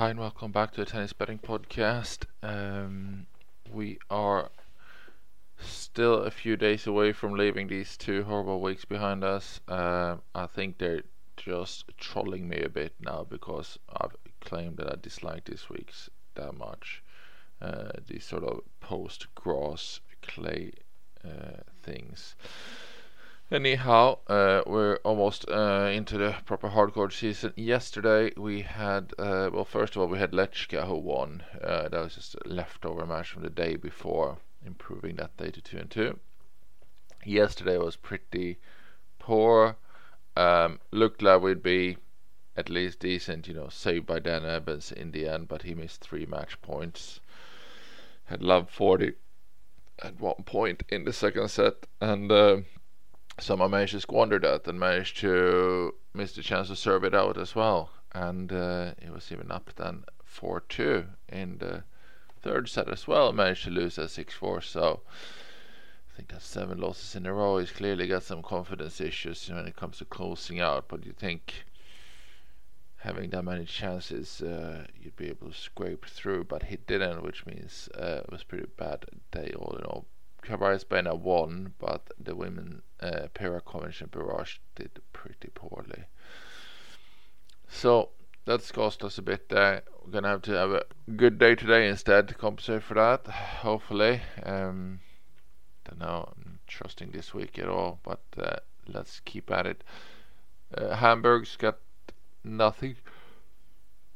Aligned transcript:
Hi 0.00 0.08
and 0.08 0.18
welcome 0.18 0.50
back 0.50 0.70
to 0.70 0.80
the 0.80 0.90
Tennis 0.90 1.12
Betting 1.12 1.40
Podcast. 1.40 2.24
Um, 2.42 3.26
we 3.70 3.98
are 4.08 4.50
still 5.58 6.22
a 6.22 6.30
few 6.30 6.56
days 6.56 6.86
away 6.86 7.12
from 7.12 7.34
leaving 7.34 7.68
these 7.68 7.98
two 7.98 8.22
horrible 8.22 8.62
weeks 8.62 8.86
behind 8.86 9.22
us. 9.22 9.60
Uh, 9.68 10.16
I 10.34 10.46
think 10.46 10.78
they're 10.78 11.02
just 11.36 11.84
trolling 11.98 12.48
me 12.48 12.62
a 12.62 12.70
bit 12.70 12.94
now 12.98 13.26
because 13.28 13.78
I've 13.94 14.16
claimed 14.40 14.78
that 14.78 14.90
I 14.90 14.96
dislike 14.98 15.44
this 15.44 15.68
week's 15.68 16.08
that 16.34 16.56
much. 16.56 17.02
Uh, 17.60 17.90
these 18.06 18.24
sort 18.24 18.44
of 18.44 18.60
post 18.80 19.26
grass 19.34 20.00
clay 20.22 20.72
uh, 21.22 21.60
things. 21.82 22.36
Anyhow, 23.52 24.18
uh, 24.28 24.62
we're 24.64 24.98
almost 25.02 25.44
uh, 25.50 25.90
into 25.92 26.16
the 26.16 26.36
proper 26.46 26.68
hardcore 26.68 27.12
season. 27.12 27.52
Yesterday 27.56 28.30
we 28.36 28.62
had, 28.62 29.12
uh, 29.18 29.50
well, 29.52 29.64
first 29.64 29.96
of 29.96 30.02
all, 30.02 30.06
we 30.06 30.20
had 30.20 30.30
Lechka 30.30 30.86
who 30.86 30.94
won. 30.94 31.42
Uh, 31.60 31.88
that 31.88 32.00
was 32.00 32.14
just 32.14 32.36
a 32.36 32.48
leftover 32.48 33.04
match 33.04 33.30
from 33.30 33.42
the 33.42 33.50
day 33.50 33.74
before, 33.74 34.38
improving 34.64 35.16
that 35.16 35.36
day 35.36 35.50
to 35.50 35.60
2 35.60 35.78
and 35.78 35.90
2. 35.90 36.18
Yesterday 37.24 37.76
was 37.76 37.96
pretty 37.96 38.58
poor. 39.18 39.76
Um, 40.36 40.78
looked 40.92 41.20
like 41.20 41.42
we'd 41.42 41.60
be 41.60 41.96
at 42.56 42.70
least 42.70 43.00
decent, 43.00 43.48
you 43.48 43.54
know, 43.54 43.68
saved 43.68 44.06
by 44.06 44.20
Dan 44.20 44.44
Evans 44.44 44.92
in 44.92 45.10
the 45.10 45.26
end, 45.26 45.48
but 45.48 45.62
he 45.62 45.74
missed 45.74 46.02
three 46.02 46.24
match 46.24 46.62
points. 46.62 47.18
Had 48.26 48.44
love 48.44 48.70
40 48.70 49.14
at 50.00 50.20
one 50.20 50.44
point 50.44 50.84
in 50.88 51.04
the 51.04 51.12
second 51.12 51.48
set, 51.48 51.86
and 52.00 52.30
uh, 52.30 52.58
some 53.42 53.62
I 53.62 53.68
managed 53.68 53.92
to 53.92 54.00
squander 54.00 54.38
that 54.38 54.66
and 54.66 54.78
managed 54.78 55.18
to 55.18 55.94
miss 56.14 56.32
the 56.32 56.42
chance 56.42 56.68
to 56.68 56.76
serve 56.76 57.04
it 57.04 57.14
out 57.14 57.38
as 57.38 57.54
well. 57.54 57.90
And 58.12 58.52
uh, 58.52 58.92
it 59.00 59.12
was 59.12 59.30
even 59.32 59.50
up 59.50 59.70
then 59.76 60.04
4 60.24 60.60
2 60.68 61.04
in 61.28 61.58
the 61.58 61.84
third 62.42 62.68
set 62.68 62.88
as 62.88 63.06
well. 63.06 63.32
Managed 63.32 63.64
to 63.64 63.70
lose 63.70 63.98
at 63.98 64.10
6 64.10 64.34
4. 64.34 64.60
So 64.60 65.00
I 66.12 66.16
think 66.16 66.28
that's 66.28 66.46
seven 66.46 66.78
losses 66.78 67.14
in 67.14 67.26
a 67.26 67.32
row. 67.32 67.58
He's 67.58 67.70
clearly 67.70 68.06
got 68.06 68.22
some 68.22 68.42
confidence 68.42 69.00
issues 69.00 69.48
when 69.48 69.66
it 69.66 69.76
comes 69.76 69.98
to 69.98 70.04
closing 70.04 70.60
out. 70.60 70.86
But 70.88 71.06
you 71.06 71.12
think 71.12 71.64
having 72.98 73.30
that 73.30 73.44
many 73.44 73.64
chances, 73.64 74.42
uh, 74.42 74.86
you'd 75.00 75.16
be 75.16 75.28
able 75.28 75.48
to 75.48 75.56
scrape 75.56 76.04
through, 76.04 76.44
but 76.44 76.64
he 76.64 76.76
didn't, 76.76 77.22
which 77.22 77.46
means 77.46 77.88
uh, 77.98 78.22
it 78.24 78.30
was 78.30 78.42
pretty 78.42 78.66
bad 78.76 79.06
day 79.30 79.52
all 79.56 79.76
in 79.78 79.84
all. 79.84 80.06
Carballes 80.42 80.88
Baena 80.88 81.14
won, 81.14 81.74
but 81.78 82.10
the 82.18 82.34
women, 82.34 82.82
uh, 83.00 83.28
Kovic 83.34 84.00
and 84.00 84.10
Barrage 84.10 84.58
did 84.74 85.00
pretty 85.12 85.48
poorly. 85.54 86.04
So 87.68 88.10
that's 88.44 88.72
cost 88.72 89.04
us 89.04 89.18
a 89.18 89.22
bit 89.22 89.48
there. 89.48 89.82
We're 90.04 90.12
gonna 90.12 90.28
have 90.28 90.42
to 90.42 90.52
have 90.52 90.72
a 90.72 90.84
good 91.16 91.38
day 91.38 91.54
today 91.54 91.88
instead 91.88 92.28
to 92.28 92.34
compensate 92.34 92.82
for 92.82 92.94
that. 92.94 93.26
Hopefully, 93.26 94.22
um, 94.42 95.00
don't 95.84 96.00
know. 96.00 96.32
I'm 96.36 96.58
trusting 96.66 97.10
this 97.10 97.34
week 97.34 97.58
at 97.58 97.68
all, 97.68 98.00
but 98.02 98.22
uh, 98.38 98.56
let's 98.86 99.20
keep 99.20 99.50
at 99.50 99.66
it. 99.66 99.84
Uh, 100.76 100.96
Hamburg's 100.96 101.56
got 101.56 101.78
nothing 102.42 102.96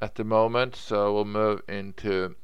at 0.00 0.14
the 0.16 0.24
moment, 0.24 0.76
so 0.76 1.14
we'll 1.14 1.24
move 1.24 1.62
into 1.68 2.34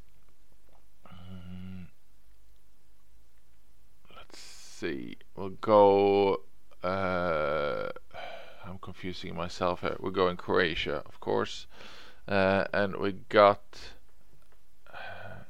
see. 4.85 5.17
We'll 5.35 5.57
go. 5.61 6.43
Uh, 6.83 7.89
I'm 8.67 8.79
confusing 8.83 9.35
myself 9.35 9.81
here. 9.81 9.97
We're 9.99 10.11
going 10.11 10.37
Croatia, 10.37 11.03
of 11.07 11.21
course, 11.21 11.67
uh, 12.29 12.65
and 12.73 12.97
we 12.97 13.12
got. 13.12 13.62
Uh, 14.93 15.45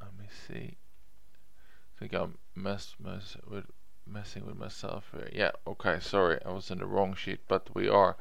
let 0.00 0.18
me 0.18 0.26
see. 0.46 0.76
I 0.76 1.98
think 1.98 2.12
I'm 2.12 2.36
mess, 2.54 2.94
mess 3.02 3.36
with 3.48 3.64
messing 4.06 4.44
with 4.46 4.58
myself 4.58 5.04
here. 5.12 5.30
Yeah, 5.32 5.52
okay, 5.66 5.98
sorry, 6.00 6.38
I 6.44 6.52
was 6.52 6.70
in 6.70 6.78
the 6.78 6.86
wrong 6.86 7.14
sheet, 7.14 7.40
but 7.48 7.74
we 7.74 7.88
are 7.88 8.16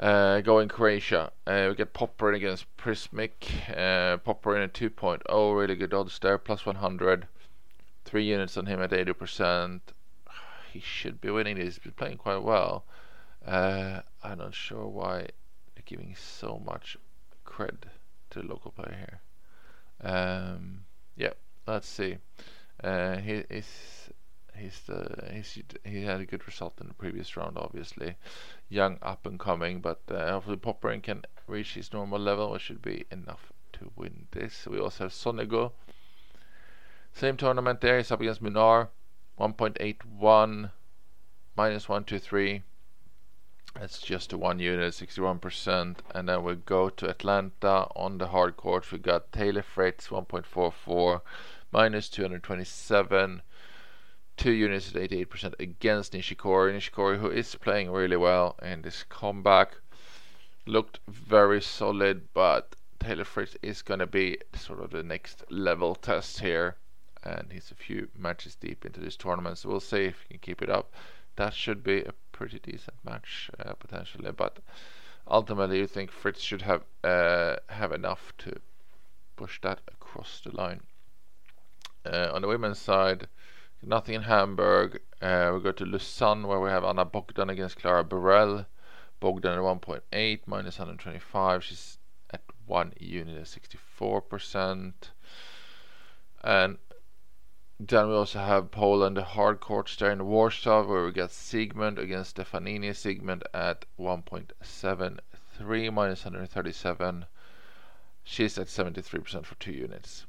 uh, 0.00 0.40
going 0.40 0.68
Croatia. 0.68 1.30
Uh, 1.46 1.66
we 1.68 1.76
get 1.76 1.92
Popper 1.92 2.32
against 2.32 2.66
Prizmic. 2.76 3.32
Uh, 3.76 4.16
Popper 4.16 4.56
in 4.56 4.62
a 4.62 4.68
2.0, 4.68 5.56
really 5.56 5.76
good 5.76 5.94
odds 5.94 6.18
there, 6.18 6.38
plus 6.38 6.66
100. 6.66 7.28
Three 8.04 8.24
units 8.24 8.56
on 8.56 8.66
him 8.66 8.80
at 8.80 8.90
80%. 8.90 9.80
He 10.72 10.78
should 10.78 11.20
be 11.20 11.30
winning 11.30 11.56
this. 11.56 11.74
He's 11.74 11.78
been 11.78 11.92
playing 11.92 12.18
quite 12.18 12.42
well. 12.44 12.84
Uh, 13.44 14.02
I'm 14.22 14.38
not 14.38 14.54
sure 14.54 14.86
why 14.86 15.28
they're 15.74 15.82
giving 15.84 16.14
so 16.14 16.62
much 16.64 16.96
cred 17.44 17.82
to 18.30 18.40
the 18.40 18.46
local 18.46 18.70
player 18.70 18.96
here. 18.96 19.20
Um, 20.02 20.84
yeah, 21.16 21.32
let's 21.66 21.88
see. 21.88 22.18
Uh, 22.82 23.16
he, 23.16 23.42
he's 23.50 24.10
he's 24.56 24.80
the 24.86 25.30
he's 25.32 25.58
he 25.84 26.04
had 26.04 26.20
a 26.20 26.26
good 26.26 26.46
result 26.46 26.80
in 26.80 26.88
the 26.88 26.94
previous 26.94 27.36
round, 27.36 27.58
obviously. 27.58 28.16
Young, 28.68 28.98
up 29.02 29.26
and 29.26 29.38
coming, 29.38 29.80
but 29.80 30.00
uh, 30.10 30.32
hopefully 30.32 30.56
Popyrin 30.56 31.02
can 31.02 31.22
reach 31.46 31.74
his 31.74 31.92
normal 31.92 32.18
level, 32.18 32.52
which 32.52 32.62
should 32.62 32.82
be 32.82 33.06
enough 33.10 33.52
to 33.72 33.90
win 33.96 34.26
this. 34.30 34.66
We 34.66 34.78
also 34.78 35.04
have 35.04 35.12
Sonego 35.12 35.72
same 37.14 37.36
tournament 37.36 37.80
there. 37.80 37.98
He's 37.98 38.10
up 38.10 38.20
against 38.20 38.42
Munar. 38.42 38.88
1.81 39.38 40.70
minus 41.56 41.88
123. 41.88 42.62
That's 43.74 44.00
just 44.00 44.32
a 44.32 44.38
one 44.38 44.58
unit, 44.58 44.92
61%. 44.92 45.96
And 46.14 46.28
then 46.28 46.42
we 46.44 46.56
go 46.56 46.90
to 46.90 47.08
Atlanta 47.08 47.86
on 47.96 48.18
the 48.18 48.28
hard 48.28 48.56
courts. 48.56 48.92
We 48.92 48.98
got 48.98 49.32
Taylor 49.32 49.62
Fritz 49.62 50.08
1.44 50.08 51.22
minus 51.72 52.08
227. 52.10 53.42
Two 54.36 54.52
units 54.52 54.94
at 54.94 55.10
88% 55.10 55.54
against 55.58 56.12
Nishikori. 56.12 56.74
Nishikori, 56.74 57.18
who 57.18 57.30
is 57.30 57.54
playing 57.54 57.90
really 57.90 58.16
well 58.16 58.56
in 58.62 58.82
this 58.82 59.04
comeback, 59.08 59.76
looked 60.66 61.00
very 61.08 61.62
solid, 61.62 62.28
but 62.34 62.76
Taylor 62.98 63.24
Fritz 63.24 63.56
is 63.62 63.80
going 63.80 64.00
to 64.00 64.06
be 64.06 64.38
sort 64.54 64.80
of 64.80 64.90
the 64.90 65.02
next 65.02 65.44
level 65.50 65.94
test 65.94 66.40
here 66.40 66.76
and 67.22 67.48
he's 67.52 67.70
a 67.70 67.74
few 67.74 68.08
matches 68.16 68.54
deep 68.54 68.84
into 68.84 69.00
this 69.00 69.16
tournament. 69.16 69.58
So 69.58 69.68
we'll 69.68 69.80
see 69.80 70.04
if 70.04 70.22
he 70.22 70.34
can 70.34 70.38
keep 70.40 70.62
it 70.62 70.70
up. 70.70 70.92
That 71.36 71.54
should 71.54 71.82
be 71.82 72.00
a 72.02 72.14
pretty 72.32 72.58
decent 72.58 72.96
match 73.04 73.50
uh, 73.58 73.74
potentially, 73.74 74.32
but 74.32 74.58
ultimately, 75.28 75.78
you 75.78 75.86
think 75.86 76.10
Fritz 76.10 76.40
should 76.40 76.62
have 76.62 76.82
uh, 77.04 77.56
have 77.68 77.92
enough 77.92 78.32
to 78.38 78.60
push 79.36 79.60
that 79.62 79.80
across 79.88 80.40
the 80.44 80.54
line. 80.54 80.80
Uh, 82.04 82.30
on 82.32 82.42
the 82.42 82.48
women's 82.48 82.78
side, 82.78 83.28
nothing 83.82 84.14
in 84.14 84.22
Hamburg. 84.22 85.00
Uh, 85.20 85.52
we 85.54 85.60
go 85.60 85.72
to 85.72 85.84
Lausanne 85.84 86.46
where 86.46 86.60
we 86.60 86.70
have 86.70 86.84
Ana 86.84 87.04
Bogdan 87.04 87.50
against 87.50 87.78
Clara 87.78 88.04
Burel. 88.04 88.66
Bogdan 89.20 89.52
at 89.52 89.58
1.8 89.58 90.40
minus 90.46 90.78
125. 90.78 91.62
She's 91.62 91.98
at 92.32 92.42
one 92.66 92.92
unit 92.98 93.36
at 93.36 93.44
64%. 93.44 94.92
And 96.42 96.78
then 97.88 98.08
we 98.08 98.14
also 98.14 98.40
have 98.40 98.70
Poland, 98.70 99.16
the 99.16 99.24
hard 99.24 99.60
courts 99.60 99.96
there 99.96 100.10
in 100.10 100.26
Warsaw, 100.26 100.84
where 100.84 101.06
we 101.06 101.12
get 101.12 101.30
Siegemund 101.30 101.96
against 101.96 102.36
Stefanini. 102.36 102.90
Siegemund 102.90 103.42
at 103.54 103.86
1.73 103.98 105.90
minus 105.90 106.24
137. 106.26 107.24
She's 108.22 108.58
at 108.58 108.66
73% 108.66 109.46
for 109.46 109.54
two 109.54 109.72
units. 109.72 110.26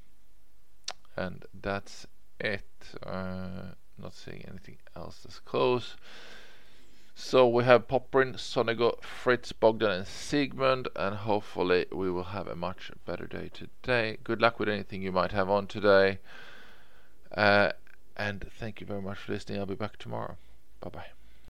And 1.18 1.44
that's 1.54 2.08
it. 2.40 2.64
Uh, 3.06 3.74
not 3.98 4.14
seeing 4.14 4.46
anything 4.48 4.78
else 4.96 5.20
that's 5.22 5.40
close. 5.40 5.98
So 7.14 7.46
we 7.50 7.66
have 7.66 7.90
Popyrin, 7.90 8.36
Sonego, 8.36 9.04
Fritz, 9.04 9.52
Bogdan, 9.52 9.92
and 9.92 10.06
Siegemund, 10.06 10.88
and 10.96 11.18
hopefully 11.18 11.86
we 11.92 12.10
will 12.10 12.24
have 12.24 12.48
a 12.48 12.56
much 12.56 12.92
better 13.06 13.28
day 13.28 13.50
today. 13.54 14.20
Good 14.24 14.42
luck 14.42 14.58
with 14.58 14.70
anything 14.70 15.02
you 15.02 15.12
might 15.12 15.34
have 15.34 15.50
on 15.50 15.68
today. 15.68 16.20
Uh, 17.36 17.72
and 18.18 18.50
thank 18.60 18.82
you 18.82 18.88
very 18.88 19.02
much 19.02 19.18
for 19.20 19.34
listening. 19.34 19.60
I'll 19.60 19.66
be 19.66 19.76
back 19.76 19.98
tomorrow. 19.98 20.38
Bye 20.82 20.90
bye. 20.90 21.21